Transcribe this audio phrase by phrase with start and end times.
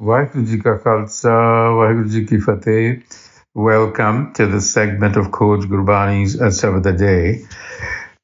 [0.00, 1.30] Waheguru Ji Ka Khalsa,
[1.70, 3.04] Waheguru Ji Ki Fateh.
[3.54, 7.46] Welcome to the segment of Coach Gurbani's Asar of the Day.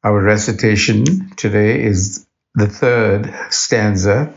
[0.02, 4.34] Our recitation today is the third stanza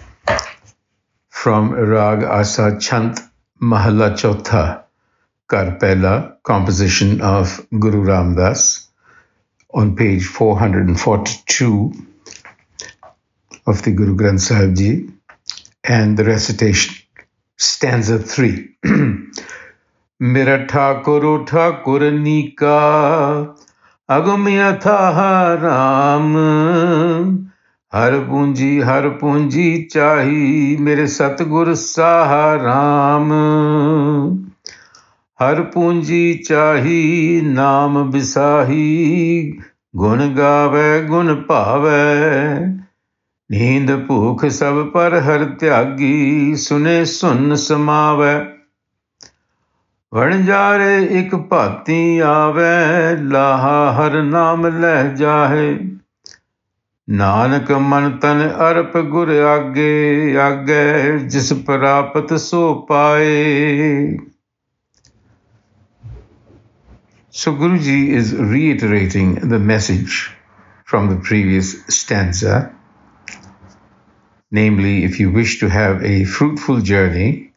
[1.30, 3.20] from Rag Asa Chant
[3.60, 4.84] Mahalla Chautha,
[5.50, 8.86] Karpela, composition of Guru Ramdas,
[9.74, 11.94] on page 442
[13.66, 15.10] of the Guru Granth Sahib Ji,
[15.84, 17.03] and the recitation,
[17.63, 18.67] stanza 3.
[20.23, 22.79] मेरा ठाकुर ठाकुरनी का
[24.09, 24.99] अगम्य था
[25.55, 26.37] राम
[27.95, 33.33] हर पूंजी हर पूंजी चाही मेरे सतगुर साहा राम
[35.41, 38.85] हर पूंजी चाही नाम बिसाही
[39.97, 41.35] गुण गावे गुण
[43.52, 48.46] ਨੀਂਦ ਭੂਖ ਸਭ ਪਰ ਹਰ ਧਿਆਗੀ ਸੁਨੇ ਸੁਨ ਸਮਾਵੈ।
[50.14, 55.80] ਵਣ ਜਾਰੇ ਇਕ ਭਾਤੀ ਆਵੇ, ਲਾਹਾ ਹਰ ਨਾਮ ਲੈ ਜਾਹੇ।
[57.10, 64.18] ਨਾਨਕ ਮਨ ਤਨ ਅਰਪ ਗੁਰ ਆਗੇ ਆਗੇ ਜਿਸ ਪ੍ਰਾਪਤ ਸੋ ਪਾਏ।
[67.34, 70.32] So Guruji is reiterating the message
[70.86, 72.70] from the previous stanza
[74.54, 77.54] Namely, if you wish to have a fruitful journey,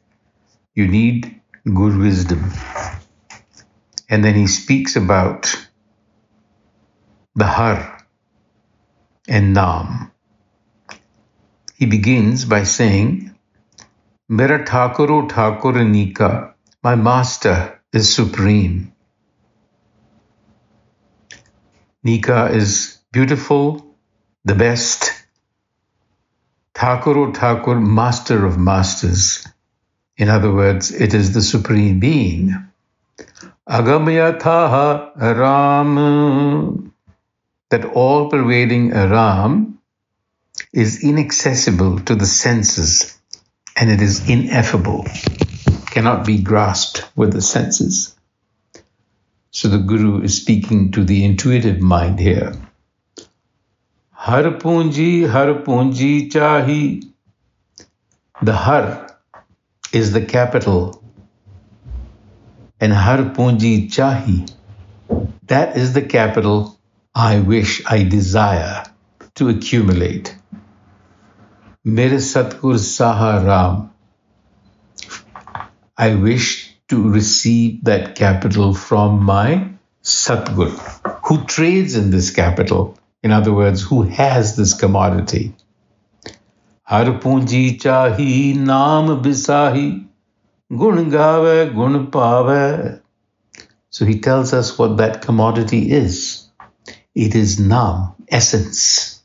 [0.75, 2.51] you need good wisdom.
[4.09, 5.55] And then he speaks about
[7.35, 8.07] the Har
[9.29, 10.11] and Nam.
[11.75, 13.35] He begins by saying,
[14.27, 18.95] Mera Thakuro Thakur Nika, my master is supreme.
[22.03, 23.95] Nika is beautiful,
[24.47, 25.16] the best.
[26.77, 29.49] Thakuro Thakur, master of masters.
[30.19, 32.55] In other words, it is the Supreme Being.
[33.67, 36.93] Agamyatha Ram,
[37.71, 39.79] that all pervading Ram
[40.71, 43.19] is inaccessible to the senses
[43.75, 45.07] and it is ineffable,
[45.87, 48.15] cannot be grasped with the senses.
[49.51, 52.53] So the Guru is speaking to the intuitive mind here.
[54.27, 57.01] Har Punji, Har Punji Chahi.
[58.43, 59.07] The Har
[59.93, 61.01] is the capital
[62.81, 64.51] and Har Punji Chahi.
[65.47, 66.77] That is the capital
[67.15, 68.83] I wish, I desire
[69.37, 70.35] to accumulate.
[71.85, 73.91] Mere Satgur Saha Ram.
[75.97, 79.69] I wish to receive that capital from my
[80.03, 80.71] Satgur,
[81.27, 82.99] who trades in this capital.
[83.26, 85.54] In other words, who has this commodity.
[86.90, 89.90] हर पूंजी चाही नाम बिसाही
[90.72, 93.02] gun gave gun pave.
[93.90, 96.48] So he tells us what that commodity is.
[97.14, 99.22] It is nam, essence,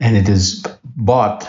[0.00, 1.48] and it is bought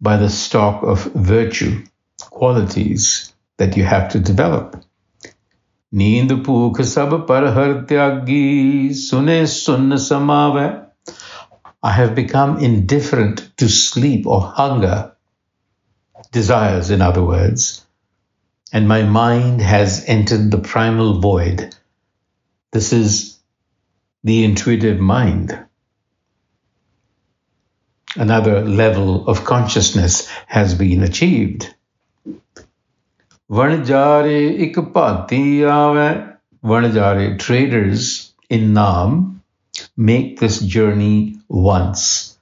[0.00, 1.84] by the stock of virtue,
[2.30, 4.84] qualities that you have to develop.
[5.94, 10.70] नींद भूख सब पर हर त्यागी सुने सुन समावे
[11.84, 15.16] I have become indifferent to sleep or hunger,
[16.30, 17.84] desires, in other words,
[18.72, 21.74] and my mind has entered the primal void.
[22.70, 23.40] This is
[24.22, 25.58] the intuitive mind.
[28.14, 31.74] Another level of consciousness has been achieved.
[33.49, 36.37] Vanjare ik bhati ave.
[36.61, 39.41] Vanjare traders in Nam
[39.95, 42.37] make this journey once.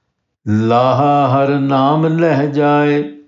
[0.48, 3.20] Laha har Nam leh jaye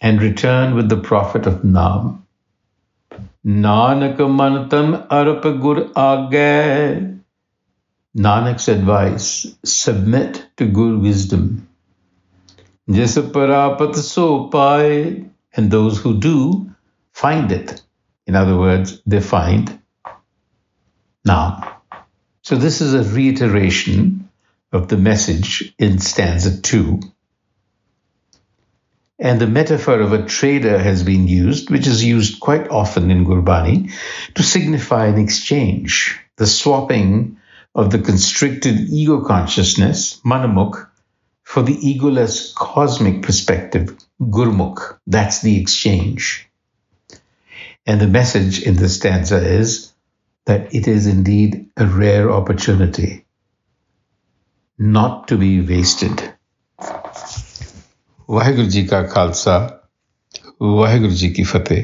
[0.00, 2.26] and return with the Prophet of Nam.
[3.44, 7.18] Nanak mantan arp gur age.
[8.16, 11.68] Nanak's advice submit to Guru wisdom.
[12.90, 16.70] Jis parapat so paye, and those who do
[17.16, 17.82] find it.
[18.26, 19.80] In other words, they find
[21.24, 21.64] Nam.
[22.42, 24.28] So this is a reiteration
[24.70, 27.00] of the message in stanza two.
[29.18, 33.24] And the metaphor of a trader has been used, which is used quite often in
[33.24, 33.90] Gurbani,
[34.34, 37.38] to signify an exchange, the swapping
[37.74, 40.86] of the constricted ego consciousness, manmukh,
[41.44, 44.98] for the egoless cosmic perspective, gurmukh.
[45.06, 46.46] That's the exchange.
[47.85, 49.93] And the message in this stanza is
[50.45, 53.25] that it is indeed a rare opportunity
[54.77, 56.33] not to be wasted.
[58.27, 59.81] Vaheguru Ji Ka Khalsa,
[60.61, 61.79] Waheguru ji Ki Fateh